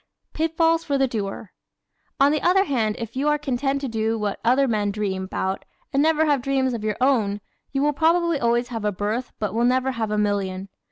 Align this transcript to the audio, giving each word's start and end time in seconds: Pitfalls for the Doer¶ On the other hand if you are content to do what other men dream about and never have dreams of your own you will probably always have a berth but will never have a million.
Pitfalls 0.33 0.83
for 0.83 0.97
the 0.97 1.07
Doer¶ 1.07 1.51
On 2.19 2.31
the 2.31 2.41
other 2.41 2.63
hand 2.63 2.95
if 2.97 3.15
you 3.15 3.27
are 3.27 3.37
content 3.37 3.79
to 3.81 3.87
do 3.87 4.17
what 4.17 4.39
other 4.43 4.67
men 4.67 4.89
dream 4.89 5.25
about 5.25 5.63
and 5.93 6.01
never 6.01 6.25
have 6.25 6.41
dreams 6.41 6.73
of 6.73 6.83
your 6.83 6.97
own 6.99 7.39
you 7.71 7.83
will 7.83 7.93
probably 7.93 8.39
always 8.39 8.69
have 8.69 8.83
a 8.83 8.91
berth 8.91 9.31
but 9.37 9.53
will 9.53 9.63
never 9.63 9.91
have 9.91 10.09
a 10.09 10.17
million. 10.17 10.69